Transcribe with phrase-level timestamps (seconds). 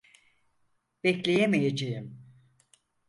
[1.03, 2.21] Bekleyemeyeceğim.